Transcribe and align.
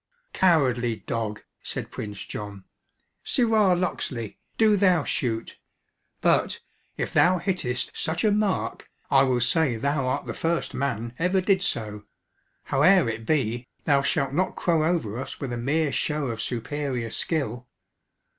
"Cowardly 0.33 0.95
dog!" 1.05 1.43
said 1.61 1.91
Prince 1.91 2.25
John 2.25 2.63
"Sirrah 3.23 3.75
Locksley, 3.75 4.39
do 4.57 4.75
thou 4.75 5.03
shoot; 5.03 5.59
but, 6.21 6.59
if 6.97 7.13
thou 7.13 7.37
hittest 7.37 7.91
such 7.95 8.23
a 8.23 8.31
mark, 8.31 8.89
I 9.11 9.21
will 9.21 9.41
say 9.41 9.75
thou 9.75 10.07
art 10.07 10.25
the 10.25 10.33
first 10.33 10.73
man 10.73 11.13
ever 11.19 11.39
did 11.39 11.61
so. 11.61 12.05
Howe'er 12.63 13.07
it 13.09 13.27
be, 13.27 13.67
thou 13.83 14.01
shalt 14.01 14.33
not 14.33 14.55
crow 14.55 14.83
over 14.85 15.19
us 15.19 15.39
with 15.39 15.53
a 15.53 15.57
mere 15.57 15.91
show 15.91 16.29
of 16.29 16.41
superior 16.41 17.11
skill." 17.11 17.67